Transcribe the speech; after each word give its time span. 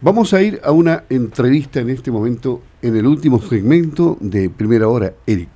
Vamos 0.00 0.32
a 0.32 0.40
ir 0.40 0.60
a 0.62 0.70
una 0.70 1.02
entrevista 1.10 1.80
en 1.80 1.90
este 1.90 2.12
momento, 2.12 2.62
en 2.82 2.96
el 2.96 3.04
último 3.04 3.40
segmento 3.40 4.16
de 4.20 4.48
Primera 4.48 4.86
Hora, 4.86 5.14
Eric. 5.26 5.48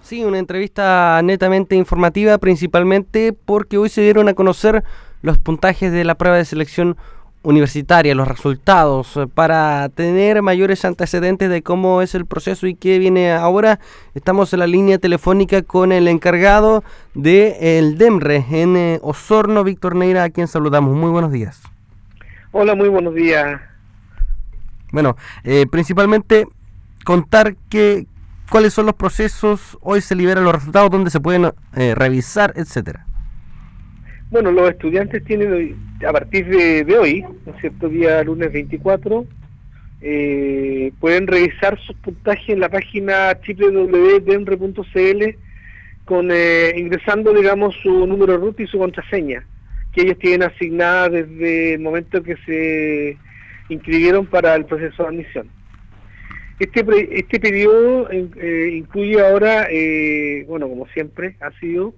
Sí, 0.00 0.24
una 0.24 0.38
entrevista 0.38 1.20
netamente 1.22 1.76
informativa, 1.76 2.38
principalmente 2.38 3.34
porque 3.34 3.76
hoy 3.76 3.90
se 3.90 4.00
dieron 4.00 4.30
a 4.30 4.34
conocer 4.34 4.82
los 5.20 5.36
puntajes 5.36 5.92
de 5.92 6.04
la 6.04 6.14
prueba 6.14 6.38
de 6.38 6.46
selección 6.46 6.96
universitaria, 7.42 8.14
los 8.14 8.26
resultados, 8.26 9.14
eh, 9.18 9.26
para 9.26 9.90
tener 9.90 10.40
mayores 10.40 10.86
antecedentes 10.86 11.50
de 11.50 11.60
cómo 11.62 12.00
es 12.00 12.14
el 12.14 12.24
proceso 12.24 12.66
y 12.66 12.74
qué 12.74 12.98
viene 12.98 13.30
ahora. 13.30 13.78
Estamos 14.14 14.54
en 14.54 14.60
la 14.60 14.66
línea 14.66 14.96
telefónica 14.96 15.60
con 15.60 15.92
el 15.92 16.08
encargado 16.08 16.82
del 17.12 17.56
el 17.60 17.98
DEMRE 17.98 18.46
en 18.52 18.76
eh, 18.78 18.98
Osorno, 19.02 19.64
Víctor 19.64 19.96
Neira, 19.96 20.24
a 20.24 20.30
quien 20.30 20.48
saludamos. 20.48 20.96
Muy 20.96 21.10
buenos 21.10 21.30
días. 21.30 21.60
Hola, 22.52 22.74
muy 22.74 22.88
buenos 22.88 23.14
días. 23.14 23.71
Bueno, 24.92 25.16
eh, 25.42 25.66
principalmente 25.68 26.46
contar 27.04 27.56
que, 27.70 28.06
cuáles 28.50 28.74
son 28.74 28.86
los 28.86 28.94
procesos, 28.94 29.78
hoy 29.80 30.02
se 30.02 30.14
liberan 30.14 30.44
los 30.44 30.54
resultados, 30.54 30.90
dónde 30.90 31.10
se 31.10 31.18
pueden 31.18 31.50
eh, 31.74 31.94
revisar, 31.96 32.52
etcétera. 32.56 33.06
Bueno, 34.30 34.52
los 34.52 34.70
estudiantes 34.70 35.24
tienen 35.24 35.76
a 36.06 36.12
partir 36.12 36.46
de, 36.46 36.96
hoy, 36.96 37.22
¿no 37.22 37.54
es 37.54 37.60
cierto? 37.60 37.88
Día 37.88 38.22
lunes 38.22 38.52
24, 38.52 39.26
eh, 40.02 40.92
pueden 41.00 41.26
revisar 41.26 41.78
sus 41.80 41.96
puntajes 41.96 42.50
en 42.50 42.60
la 42.60 42.68
página 42.68 43.38
www.denre.cl 43.46 45.24
con 46.04 46.30
ingresando, 46.76 47.32
digamos, 47.32 47.74
su 47.82 48.06
número 48.06 48.36
root 48.36 48.60
y 48.60 48.66
su 48.66 48.78
contraseña, 48.78 49.46
que 49.92 50.02
ellos 50.02 50.18
tienen 50.18 50.42
asignada 50.42 51.08
desde 51.08 51.74
el 51.74 51.80
momento 51.80 52.22
que 52.22 52.36
se 52.44 53.16
inscribieron 53.72 54.26
para 54.26 54.54
el 54.54 54.64
proceso 54.64 55.02
de 55.02 55.08
admisión. 55.08 55.62
Este, 56.62 57.18
este 57.18 57.40
periodo 57.40 58.08
eh, 58.10 58.70
incluye 58.72 59.20
ahora, 59.20 59.66
eh, 59.68 60.44
bueno, 60.46 60.68
como 60.68 60.86
siempre 60.88 61.34
ha 61.40 61.50
sido, 61.58 61.92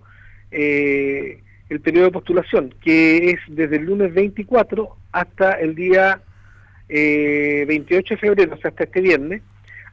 eh, 0.50 1.40
el 1.68 1.80
periodo 1.80 2.06
de 2.06 2.12
postulación, 2.12 2.74
que 2.82 3.30
es 3.30 3.40
desde 3.48 3.76
el 3.76 3.84
lunes 3.84 4.14
24 4.14 4.96
hasta 5.12 5.52
el 5.60 5.74
día 5.74 6.20
28 6.88 8.14
de 8.14 8.18
febrero, 8.18 8.54
o 8.54 8.58
sea, 8.58 8.70
hasta 8.70 8.84
este 8.84 9.02
viernes, 9.02 9.42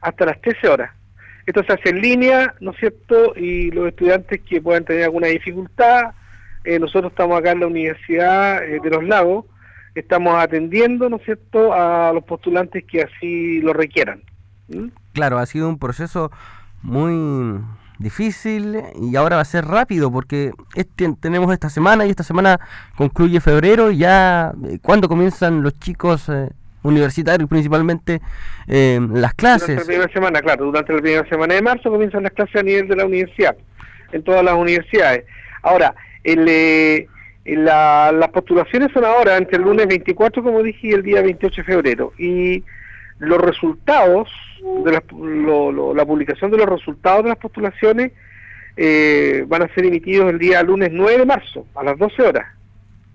hasta 0.00 0.24
las 0.24 0.40
13 0.40 0.68
horas. 0.68 0.90
Esto 1.44 1.62
se 1.64 1.72
hace 1.74 1.90
en 1.90 2.00
línea, 2.00 2.54
¿no 2.60 2.70
es 2.70 2.78
cierto? 2.78 3.34
Y 3.36 3.70
los 3.72 3.88
estudiantes 3.88 4.40
que 4.40 4.62
puedan 4.62 4.86
tener 4.86 5.04
alguna 5.04 5.26
dificultad, 5.26 6.12
nosotros 6.64 7.12
estamos 7.12 7.38
acá 7.38 7.50
en 7.50 7.60
la 7.60 7.66
Universidad 7.66 8.60
de 8.60 8.90
los 8.90 9.04
Lagos, 9.04 9.44
estamos 9.94 10.34
atendiendo, 10.42 11.08
¿no 11.08 11.16
es 11.16 11.24
cierto?, 11.24 11.72
a 11.72 12.12
los 12.12 12.24
postulantes 12.24 12.84
que 12.84 13.02
así 13.02 13.60
lo 13.60 13.72
requieran. 13.72 14.22
Claro, 15.12 15.38
ha 15.38 15.46
sido 15.46 15.68
un 15.68 15.78
proceso 15.78 16.30
muy 16.82 17.60
difícil 17.98 18.82
y 19.00 19.16
ahora 19.16 19.36
va 19.36 19.42
a 19.42 19.46
ser 19.46 19.64
rápido 19.64 20.10
porque 20.10 20.52
este, 20.74 21.14
tenemos 21.20 21.52
esta 21.52 21.70
semana 21.70 22.04
y 22.04 22.10
esta 22.10 22.24
semana 22.24 22.58
concluye 22.96 23.40
febrero 23.40 23.90
y 23.90 23.98
ya 23.98 24.52
eh, 24.68 24.78
cuando 24.82 25.08
comienzan 25.08 25.62
los 25.62 25.78
chicos 25.78 26.28
eh, 26.28 26.50
universitarios 26.82 27.48
principalmente 27.48 28.20
eh, 28.66 28.98
las 29.12 29.34
clases. 29.34 29.68
Durante 29.68 29.84
la 29.84 29.86
primera 29.86 30.12
semana, 30.12 30.42
claro, 30.42 30.64
durante 30.66 30.92
la 30.92 31.00
primera 31.00 31.28
semana 31.28 31.54
de 31.54 31.62
marzo 31.62 31.90
comienzan 31.90 32.24
las 32.24 32.32
clases 32.32 32.56
a 32.56 32.62
nivel 32.62 32.88
de 32.88 32.96
la 32.96 33.06
universidad, 33.06 33.56
en 34.10 34.22
todas 34.24 34.44
las 34.44 34.54
universidades. 34.54 35.24
Ahora, 35.62 35.94
el, 36.24 37.08
las 37.44 38.28
postulaciones 38.30 38.92
son 38.92 39.04
ahora 39.04 39.36
entre 39.36 39.56
el 39.56 39.64
lunes 39.64 39.86
24, 39.86 40.42
como 40.42 40.62
dije, 40.62 40.88
y 40.88 40.92
el 40.92 41.02
día 41.02 41.22
28 41.22 41.56
de 41.56 41.64
febrero. 41.64 42.12
Y 42.18 42.62
los 43.18 43.40
resultados, 43.40 44.28
de 44.84 44.92
la, 44.92 45.02
la 45.94 46.06
publicación 46.06 46.50
de 46.50 46.58
los 46.58 46.68
resultados 46.68 47.24
de 47.24 47.30
las 47.30 47.38
postulaciones 47.38 48.12
eh, 48.76 49.44
van 49.48 49.62
a 49.62 49.74
ser 49.74 49.84
emitidos 49.84 50.30
el 50.30 50.38
día 50.38 50.62
lunes 50.62 50.90
9 50.92 51.18
de 51.18 51.26
marzo, 51.26 51.66
a 51.74 51.82
las 51.82 51.98
12 51.98 52.22
horas. 52.22 52.46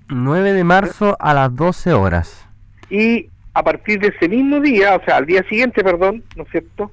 9 0.09 0.53
de 0.53 0.63
marzo 0.63 1.17
a 1.19 1.33
las 1.33 1.55
12 1.55 1.93
horas. 1.93 2.47
Y 2.89 3.29
a 3.53 3.63
partir 3.63 3.99
de 3.99 4.09
ese 4.09 4.29
mismo 4.29 4.59
día, 4.59 4.95
o 4.95 5.03
sea, 5.03 5.17
al 5.17 5.25
día 5.25 5.43
siguiente, 5.49 5.83
perdón, 5.83 6.23
¿no 6.35 6.43
es 6.43 6.49
cierto?, 6.49 6.91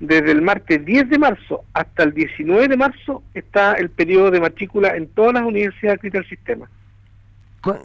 desde 0.00 0.32
el 0.32 0.42
martes 0.42 0.84
10 0.84 1.08
de 1.08 1.18
marzo 1.18 1.64
hasta 1.72 2.02
el 2.02 2.12
19 2.12 2.68
de 2.68 2.76
marzo 2.76 3.22
está 3.34 3.74
el 3.74 3.90
periodo 3.90 4.30
de 4.30 4.40
matrícula 4.40 4.94
en 4.96 5.08
todas 5.08 5.34
las 5.34 5.42
universidades 5.42 6.00
del 6.02 6.28
sistema. 6.28 6.68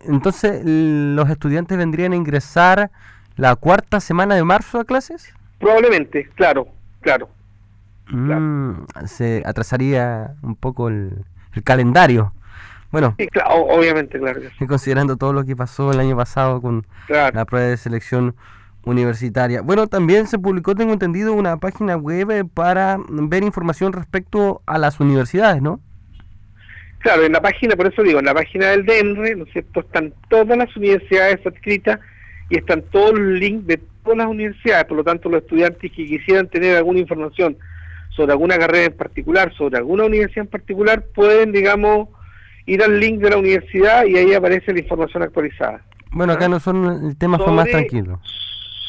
Entonces, 0.06 0.62
¿los 0.64 1.30
estudiantes 1.30 1.78
vendrían 1.78 2.14
a 2.14 2.16
ingresar 2.16 2.92
la 3.36 3.56
cuarta 3.56 4.00
semana 4.00 4.36
de 4.36 4.44
marzo 4.44 4.80
a 4.80 4.86
clases? 4.86 5.34
Probablemente, 5.60 6.30
claro, 6.36 6.68
claro. 7.02 7.30
Mm, 8.10 8.84
se 9.06 9.42
atrasaría 9.46 10.36
un 10.42 10.56
poco 10.56 10.90
el, 10.90 11.26
calendario. 11.64 12.34
Bueno, 12.92 13.16
obviamente, 13.48 14.20
claro. 14.20 14.42
Considerando 14.68 15.16
todo 15.16 15.32
lo 15.32 15.46
que 15.46 15.56
pasó 15.56 15.92
el 15.92 16.00
año 16.00 16.18
pasado 16.18 16.62
con 16.62 16.86
la 17.08 17.46
prueba 17.46 17.68
de 17.68 17.78
selección 17.78 18.36
universitaria. 18.84 19.62
Bueno, 19.62 19.88
también 19.88 20.28
se 20.28 20.40
publicó, 20.40 20.76
tengo 20.76 20.94
entendido, 20.94 21.34
una 21.34 21.58
página 21.58 21.96
web 21.96 22.32
eh, 22.32 22.44
para 22.46 22.98
ver 23.10 23.44
información 23.44 23.94
respecto 23.94 24.62
a 24.66 24.78
las 24.78 25.00
universidades, 25.00 25.62
¿no? 25.62 25.80
Claro, 27.00 27.24
en 27.24 27.32
la 27.32 27.42
página, 27.42 27.76
por 27.76 27.88
eso 27.88 28.04
digo, 28.04 28.20
en 28.20 28.26
la 28.26 28.34
página 28.34 28.68
del 28.68 28.86
DENRE, 28.86 29.36
¿no 29.36 29.46
es 29.46 29.52
cierto?, 29.52 29.80
están 29.80 30.14
todas 30.30 30.58
las 30.58 30.76
universidades 30.76 31.46
adscritas 31.46 32.00
y 32.50 32.58
están 32.58 32.84
todos 32.92 33.18
los 33.18 33.40
links 33.40 33.66
de 33.66 33.80
todas 34.04 34.20
las 34.20 34.28
universidades, 34.28 34.86
por 34.86 34.98
lo 34.98 35.04
tanto 35.04 35.30
los 35.30 35.42
estudiantes 35.42 35.92
que 35.92 36.06
quisieran 36.06 36.48
tener 36.48 36.78
alguna 36.78 37.00
información 37.00 37.58
sobre 38.16 38.34
alguna 38.34 38.58
carrera 38.58 38.86
en 38.86 38.98
particular, 38.98 39.54
sobre 39.56 39.78
alguna 39.78 40.06
universidad 40.06 40.46
en 40.46 40.52
particular, 40.52 41.04
pueden, 41.16 41.52
digamos, 41.52 42.10
ir 42.66 42.84
al 42.84 43.00
link 43.00 43.20
de 43.20 43.30
la 43.32 43.38
universidad 43.38 44.06
y 44.06 44.18
ahí 44.18 44.34
aparece 44.34 44.72
la 44.74 44.80
información 44.80 45.24
actualizada. 45.24 45.84
Bueno, 46.12 46.34
acá 46.34 46.46
¿Ah? 46.46 46.50
no 46.50 46.60
son, 46.60 47.08
el 47.08 47.18
tema 47.18 47.38
son 47.38 47.56
más 47.56 47.70
tranquilos 47.70 48.20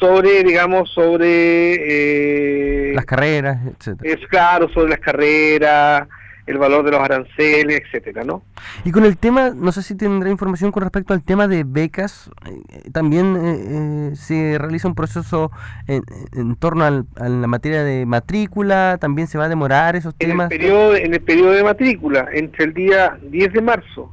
sobre, 0.03 0.43
digamos, 0.43 0.91
sobre... 0.91 2.91
Eh, 2.91 2.93
las 2.93 3.05
carreras, 3.05 3.59
etcétera. 3.65 4.13
Es 4.13 4.27
claro, 4.27 4.69
sobre 4.71 4.91
las 4.91 4.99
carreras, 4.99 6.09
el 6.45 6.59
valor 6.59 6.85
de 6.85 6.91
los 6.91 7.01
aranceles, 7.01 7.83
etcétera, 7.85 8.25
¿no? 8.25 8.43
Y 8.85 8.91
con 8.91 9.05
el 9.05 9.17
tema, 9.17 9.53
no 9.55 9.71
sé 9.71 9.81
si 9.83 9.97
tendrá 9.97 10.29
información 10.29 10.73
con 10.73 10.83
respecto 10.83 11.15
al 11.15 11.23
tema 11.23 11.47
de 11.47 11.63
becas, 11.65 12.33
eh, 12.47 12.91
también 12.91 13.37
eh, 13.41 14.17
se 14.17 14.59
realiza 14.59 14.89
un 14.89 14.97
proceso 14.97 15.53
en, 15.87 16.57
torno 16.57 16.85
a 16.85 16.91
la 16.91 17.47
materia 17.47 17.85
de 17.85 18.05
matrícula, 18.05 18.99
también 19.01 19.29
se 19.29 19.39
va 19.39 19.45
a 19.45 19.49
demorar 19.49 19.95
esos 19.95 20.17
temas. 20.17 20.51
El 20.51 20.59
periodo, 20.59 20.97
en 20.97 21.15
el 21.15 21.21
periodo 21.21 21.53
de 21.53 21.63
matrícula, 21.63 22.27
entre 22.33 22.65
el 22.65 22.75
día 22.75 23.17
10 23.23 23.53
de 23.53 23.63
marzo 23.63 24.13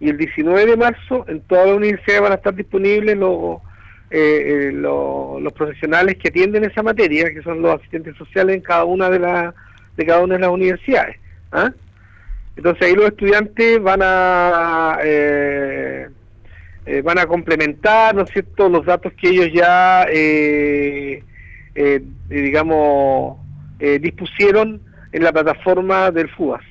y 0.00 0.10
el 0.10 0.18
19 0.18 0.66
de 0.66 0.76
marzo, 0.76 1.24
en 1.28 1.40
toda 1.40 1.64
la 1.64 1.76
universidad 1.76 2.20
van 2.20 2.32
a 2.32 2.34
estar 2.34 2.54
disponibles 2.54 3.16
los 3.16 3.62
eh, 4.10 4.70
eh 4.70 4.72
los 4.72 5.52
profesionales 5.52 6.16
que 6.16 6.28
atienden 6.28 6.64
esa 6.64 6.82
materia, 6.82 7.32
que 7.32 7.42
son 7.42 7.62
los 7.62 7.78
asistentes 7.78 8.16
sociales 8.16 8.56
en 8.56 8.62
cada 8.62 8.84
una 8.84 9.08
de, 9.08 9.18
las 9.18 9.54
de 9.96 10.06
cada 10.06 10.20
una 10.22 10.34
de 10.34 10.40
las 10.40 10.50
universidades. 10.50 11.16
¿ah? 11.52 11.70
Entonces 12.56 12.86
ahí 12.86 12.94
los 12.94 13.06
estudiantes 13.06 13.82
van 13.82 14.00
a 14.02 14.98
eh, 15.02 16.08
eh, 16.86 17.02
van 17.02 17.18
a 17.18 17.26
complementar, 17.26 18.14
¿no 18.14 18.22
es 18.22 18.30
cierto?, 18.30 18.68
los 18.68 18.84
datos 18.84 19.12
que 19.12 19.28
ellos 19.28 19.50
ya, 19.52 20.06
digamos, 22.28 23.38
dispusieron 23.78 24.80
en 25.12 25.24
la 25.24 25.32
plataforma 25.32 26.10
del 26.10 26.28
FUAS. 26.30 26.62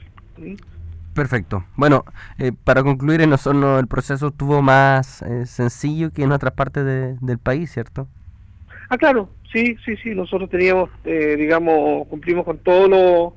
Perfecto. 1.19 1.65
Bueno, 1.75 2.05
eh, 2.37 2.53
para 2.63 2.81
concluir, 2.81 3.19
en 3.19 3.33
Osorno 3.33 3.77
el 3.77 3.87
proceso 3.87 4.27
estuvo 4.27 4.61
más 4.61 5.21
eh, 5.21 5.45
sencillo 5.45 6.13
que 6.13 6.23
en 6.23 6.31
otras 6.31 6.53
partes 6.53 6.85
del 7.19 7.37
país, 7.39 7.73
¿cierto? 7.73 8.07
Ah, 8.87 8.97
claro, 8.97 9.29
sí, 9.51 9.75
sí, 9.83 9.97
sí. 9.97 10.15
Nosotros 10.15 10.49
teníamos, 10.49 10.89
eh, 11.03 11.35
digamos, 11.37 12.07
cumplimos 12.07 12.45
con 12.45 12.59
todo 12.59 12.87
lo, 12.87 13.35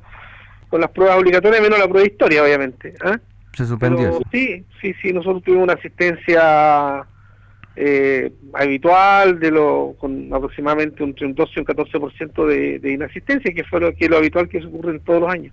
con 0.68 0.80
las 0.80 0.90
pruebas 0.90 1.18
obligatorias, 1.18 1.60
menos 1.60 1.76
la 1.76 1.88
prueba 1.88 2.02
de 2.02 2.12
historia, 2.12 2.44
obviamente. 2.44 2.94
¿ah? 3.04 3.18
Se 3.52 3.66
suspendió. 3.66 4.20
sí, 4.30 4.64
sí, 4.80 4.94
sí. 5.02 5.12
Nosotros 5.12 5.42
tuvimos 5.42 5.64
una 5.64 5.74
asistencia 5.74 7.04
habitual 8.54 9.40
de 9.40 9.50
lo 9.50 9.96
con 9.98 10.32
aproximadamente 10.32 11.02
un, 11.02 11.16
un 11.20 11.34
12 11.34 11.52
o 11.58 11.62
un 11.62 11.66
14% 11.66 12.46
de, 12.46 12.78
de 12.78 12.92
inasistencia, 12.92 13.52
que 13.52 13.64
fue 13.64 13.80
lo 13.80 13.92
que 13.92 14.08
lo 14.08 14.18
habitual 14.18 14.48
que 14.48 14.64
ocurre 14.64 14.92
en 14.92 15.00
todos 15.00 15.22
los 15.22 15.32
años. 15.32 15.52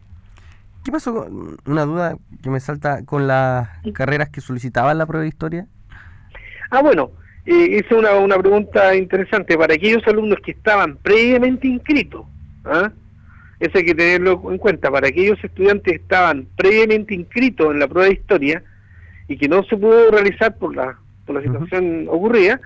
¿Qué 0.83 0.91
pasó 0.91 1.13
con 1.13 1.57
una 1.65 1.85
duda 1.85 2.17
que 2.41 2.49
me 2.49 2.59
salta 2.59 3.03
con 3.05 3.27
las 3.27 3.67
carreras 3.93 4.29
que 4.29 4.41
solicitaban 4.41 4.97
la 4.97 5.05
prueba 5.05 5.23
de 5.23 5.29
historia? 5.29 5.67
Ah, 6.71 6.81
bueno, 6.81 7.11
eh, 7.45 7.83
es 7.83 7.91
una, 7.91 8.13
una 8.15 8.37
pregunta 8.37 8.95
interesante. 8.95 9.57
Para 9.57 9.73
aquellos 9.73 10.05
alumnos 10.07 10.39
que 10.43 10.51
estaban 10.51 10.97
previamente 10.97 11.67
inscritos, 11.67 12.25
¿ah? 12.65 12.91
eso 13.59 13.77
hay 13.77 13.85
que 13.85 13.95
tenerlo 13.95 14.41
en 14.51 14.57
cuenta, 14.57 14.89
para 14.89 15.09
aquellos 15.09 15.43
estudiantes 15.43 15.91
que 15.91 16.01
estaban 16.01 16.47
previamente 16.55 17.13
inscritos 17.13 17.71
en 17.71 17.79
la 17.79 17.87
prueba 17.87 18.07
de 18.07 18.13
historia 18.13 18.63
y 19.27 19.37
que 19.37 19.49
no 19.49 19.63
se 19.63 19.75
pudo 19.75 20.11
realizar 20.11 20.55
por 20.57 20.75
la, 20.75 20.97
por 21.25 21.35
la 21.35 21.41
situación 21.41 22.07
ocurrida, 22.09 22.59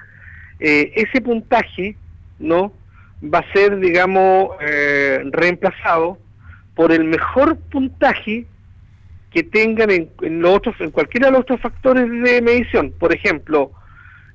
eh, 0.59 0.91
ese 0.95 1.19
puntaje, 1.19 1.95
¿no? 2.39 2.71
Va 3.23 3.39
a 3.39 3.53
ser, 3.53 3.79
digamos, 3.79 4.49
eh, 4.61 5.23
reemplazado 5.31 6.19
por 6.75 6.91
el 6.91 7.03
mejor 7.03 7.57
puntaje 7.57 8.45
que 9.31 9.43
tengan 9.43 9.89
en, 9.89 10.09
los 10.41 10.55
otros, 10.55 10.75
en 10.79 10.91
cualquiera 10.91 11.27
de 11.27 11.33
los 11.33 11.41
otros 11.41 11.59
factores 11.61 12.09
de 12.09 12.41
medición. 12.41 12.91
Por 12.91 13.13
ejemplo, 13.13 13.71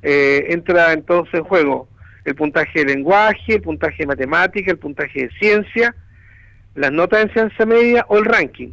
eh, 0.02 0.46
entra 0.48 0.92
entonces 0.92 1.34
en 1.34 1.44
juego 1.44 1.88
el 2.24 2.34
puntaje 2.34 2.84
de 2.84 2.94
lenguaje, 2.94 3.54
el 3.54 3.62
puntaje 3.62 3.98
de 3.98 4.06
matemática, 4.06 4.70
el 4.70 4.78
puntaje 4.78 5.22
de 5.22 5.30
ciencia, 5.38 5.94
las 6.74 6.92
notas 6.92 7.26
de 7.26 7.32
ciencia 7.32 7.64
media 7.64 8.04
o 8.08 8.18
el 8.18 8.24
ranking. 8.24 8.70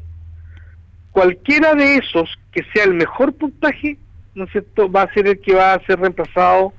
Cualquiera 1.12 1.73
de 1.75 1.95
esos 1.97 2.29
que 2.51 2.63
sea 2.73 2.83
el 2.83 2.95
mejor 2.95 3.33
puntaje, 3.33 3.97
¿no 4.33 4.45
es 4.45 4.51
cierto?, 4.51 4.91
va 4.91 5.03
a 5.03 5.13
ser 5.13 5.27
el 5.27 5.39
que 5.39 5.53
va 5.53 5.73
a 5.73 5.85
ser 5.85 6.00
reemplazado 6.00 6.73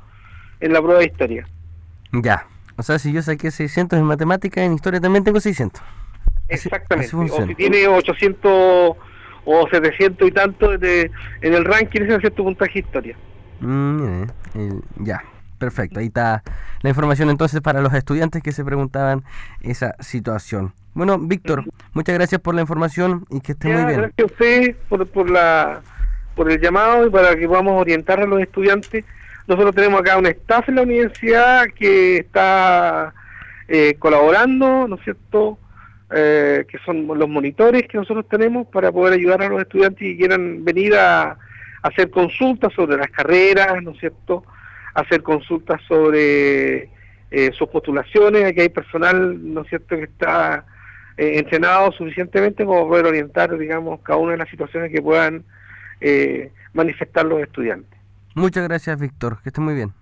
en 0.60 0.72
la 0.72 0.82
prueba 0.82 1.00
de 1.00 1.06
historia. 1.06 1.48
Ya. 2.12 2.46
O 2.76 2.82
sea, 2.82 2.98
si 2.98 3.12
yo 3.12 3.22
saqué 3.22 3.50
600 3.50 3.98
en 3.98 4.04
matemática, 4.04 4.62
en 4.62 4.74
historia 4.74 5.00
también 5.00 5.24
tengo 5.24 5.40
600. 5.40 5.82
Exactamente. 6.48 7.14
o 7.14 7.46
si 7.46 7.54
tiene 7.54 7.86
800 7.86 8.96
o 9.46 9.68
700 9.70 10.28
y 10.28 10.32
tanto 10.32 10.76
de, 10.76 11.10
en 11.40 11.54
el 11.54 11.64
ranking, 11.64 12.02
ese 12.02 12.26
es 12.26 12.34
tu 12.34 12.44
puntaje 12.44 12.80
historia. 12.80 13.16
Mm, 13.60 14.24
ya, 14.98 15.22
perfecto. 15.58 16.00
Ahí 16.00 16.06
está 16.06 16.42
la 16.82 16.90
información 16.90 17.30
entonces 17.30 17.60
para 17.60 17.80
los 17.80 17.94
estudiantes 17.94 18.42
que 18.42 18.52
se 18.52 18.64
preguntaban 18.64 19.24
esa 19.62 19.94
situación. 20.00 20.74
Bueno, 20.94 21.18
Víctor, 21.18 21.64
muchas 21.92 22.14
gracias 22.14 22.40
por 22.40 22.54
la 22.54 22.62
información 22.62 23.24
y 23.30 23.40
que 23.40 23.52
esté 23.52 23.68
muy 23.68 23.84
bien. 23.84 24.00
Gracias 24.00 24.18
a 24.18 24.24
usted 24.24 24.76
por, 24.88 25.06
por, 25.06 25.30
la, 25.30 25.80
por 26.34 26.50
el 26.50 26.60
llamado 26.60 27.06
y 27.06 27.10
para 27.10 27.36
que 27.36 27.46
podamos 27.46 27.80
orientar 27.80 28.20
a 28.20 28.26
los 28.26 28.40
estudiantes. 28.40 29.04
Nosotros 29.46 29.74
tenemos 29.74 30.00
acá 30.00 30.18
un 30.18 30.26
staff 30.26 30.68
en 30.68 30.74
la 30.74 30.82
universidad 30.82 31.66
que 31.68 32.18
está 32.18 33.14
eh, 33.68 33.94
colaborando, 33.98 34.88
¿no 34.88 34.96
es 34.96 35.02
cierto?, 35.04 35.58
eh, 36.10 36.64
que 36.68 36.78
son 36.84 37.06
los 37.06 37.28
monitores 37.28 37.82
que 37.88 37.98
nosotros 37.98 38.28
tenemos 38.28 38.68
para 38.68 38.92
poder 38.92 39.14
ayudar 39.14 39.42
a 39.42 39.48
los 39.48 39.60
estudiantes 39.60 39.98
que 39.98 40.16
quieran 40.16 40.64
venir 40.64 40.94
a, 40.94 41.36
hacer 41.82 42.10
consultas 42.10 42.72
sobre 42.74 42.96
las 42.96 43.10
carreras, 43.10 43.80
¿no 43.82 43.92
es 43.92 44.00
cierto?, 44.00 44.44
hacer 44.94 45.22
consultas 45.22 45.80
sobre 45.86 46.90
eh, 47.30 47.52
sus 47.52 47.68
postulaciones, 47.68 48.44
aquí 48.44 48.60
hay 48.60 48.68
personal, 48.70 49.54
¿no 49.54 49.62
cierto?, 49.64 49.94
que 49.94 50.04
está 50.04 50.64
eh, 51.16 51.38
entrenado 51.38 51.92
suficientemente 51.92 52.64
como 52.64 52.88
poder 52.88 53.06
orientar, 53.06 53.56
digamos, 53.56 54.00
cada 54.00 54.18
una 54.18 54.32
de 54.32 54.38
las 54.38 54.48
situaciones 54.48 54.90
que 54.90 55.00
puedan 55.00 55.44
manifestar 56.72 57.24
los 57.24 57.40
estudiantes. 57.40 57.98
Muchas 58.34 58.64
gracias, 58.64 59.00
Víctor, 59.00 59.38
que 59.42 59.50
esté 59.50 59.60
muy 59.60 59.74
bien. 59.74 59.92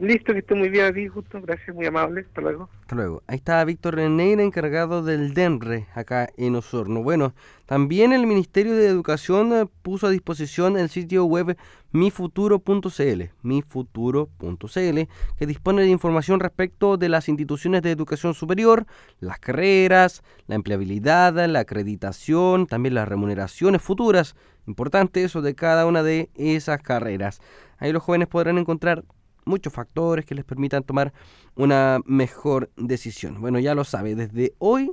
Listo, 0.00 0.32
que 0.32 0.38
esté 0.38 0.54
muy 0.54 0.70
bien 0.70 0.86
a 0.86 1.12
justo. 1.12 1.40
Gracias, 1.42 1.76
muy 1.76 1.84
amable. 1.84 2.22
Hasta 2.22 2.40
luego. 2.40 2.70
Hasta 2.80 2.96
luego. 2.96 3.22
Ahí 3.26 3.36
está 3.36 3.62
Víctor 3.64 3.96
Reneira, 3.96 4.42
encargado 4.42 5.02
del 5.02 5.34
DENRE, 5.34 5.88
acá 5.94 6.30
en 6.38 6.56
Osorno. 6.56 7.02
Bueno, 7.02 7.34
también 7.66 8.14
el 8.14 8.26
Ministerio 8.26 8.74
de 8.74 8.86
Educación 8.86 9.52
eh, 9.52 9.66
puso 9.82 10.06
a 10.06 10.10
disposición 10.10 10.78
el 10.78 10.88
sitio 10.88 11.26
web 11.26 11.54
mifuturo.cl, 11.92 13.22
mifuturo.cl, 13.42 15.00
que 15.38 15.46
dispone 15.46 15.82
de 15.82 15.88
información 15.88 16.40
respecto 16.40 16.96
de 16.96 17.10
las 17.10 17.28
instituciones 17.28 17.82
de 17.82 17.90
educación 17.90 18.32
superior, 18.32 18.86
las 19.20 19.38
carreras, 19.38 20.22
la 20.46 20.54
empleabilidad, 20.54 21.46
la 21.46 21.60
acreditación, 21.60 22.66
también 22.66 22.94
las 22.94 23.06
remuneraciones 23.06 23.82
futuras. 23.82 24.34
Importante 24.66 25.24
eso 25.24 25.42
de 25.42 25.54
cada 25.54 25.84
una 25.84 26.02
de 26.02 26.30
esas 26.36 26.80
carreras. 26.80 27.40
Ahí 27.76 27.92
los 27.92 28.02
jóvenes 28.02 28.28
podrán 28.28 28.56
encontrar 28.56 29.04
muchos 29.44 29.72
factores 29.72 30.24
que 30.24 30.34
les 30.34 30.44
permitan 30.44 30.82
tomar 30.82 31.12
una 31.54 32.00
mejor 32.04 32.70
decisión. 32.76 33.40
Bueno, 33.40 33.58
ya 33.58 33.74
lo 33.74 33.84
sabe, 33.84 34.14
desde 34.14 34.54
hoy, 34.58 34.92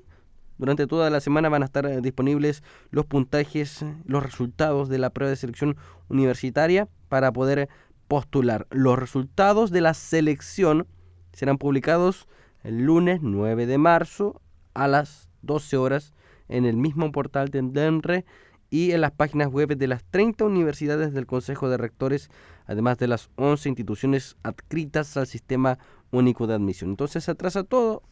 durante 0.57 0.88
toda 0.88 1.09
la 1.09 1.19
semana 1.19 1.49
van 1.49 1.61
a 1.61 1.65
estar 1.65 1.85
eh, 1.85 2.01
disponibles 2.01 2.63
los 2.89 3.05
puntajes, 3.05 3.85
los 4.05 4.23
resultados 4.23 4.89
de 4.89 4.97
la 4.97 5.11
prueba 5.11 5.29
de 5.29 5.35
selección 5.35 5.77
universitaria 6.09 6.88
para 7.09 7.31
poder 7.31 7.69
postular. 8.07 8.67
Los 8.71 8.97
resultados 8.97 9.71
de 9.71 9.81
la 9.81 9.94
selección 9.94 10.88
serán 11.33 11.57
publicados 11.57 12.27
el 12.63 12.85
lunes 12.85 13.19
9 13.21 13.65
de 13.65 13.77
marzo 13.77 14.41
a 14.73 14.88
las 14.88 15.29
12 15.44 15.77
horas 15.77 16.13
en 16.47 16.65
el 16.65 16.77
mismo 16.77 17.11
portal 17.11 17.49
de 17.49 17.61
DENRE 17.61 18.25
y 18.69 18.91
en 18.91 19.01
las 19.01 19.11
páginas 19.11 19.49
web 19.49 19.77
de 19.77 19.88
las 19.88 20.03
30 20.05 20.45
universidades 20.45 21.13
del 21.13 21.25
Consejo 21.25 21.69
de 21.69 21.77
Rectores, 21.77 22.29
además 22.68 22.98
de 22.98 23.08
las 23.08 23.30
11 23.36 23.69
instituciones 23.69 24.38
adscritas 24.44 25.18
al 25.18 25.28
Sistema 25.28 25.80
Único 26.12 26.48
de 26.48 26.54
Admisión. 26.54 26.92
Entonces 26.92 27.24
se 27.24 27.31
atrasa 27.31 27.64
todo. 27.64 28.04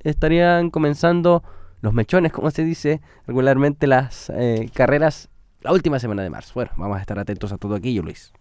Estarían 0.00 0.70
comenzando 0.70 1.42
los 1.80 1.92
mechones, 1.92 2.32
como 2.32 2.50
se 2.50 2.64
dice 2.64 3.00
regularmente, 3.26 3.86
las 3.86 4.30
eh, 4.30 4.70
carreras 4.72 5.28
la 5.64 5.72
última 5.72 5.98
semana 5.98 6.22
de 6.22 6.30
marzo. 6.30 6.52
Bueno, 6.54 6.70
vamos 6.76 6.98
a 6.98 7.00
estar 7.00 7.18
atentos 7.18 7.52
a 7.52 7.58
todo 7.58 7.74
aquello, 7.74 8.02
Luis. 8.02 8.32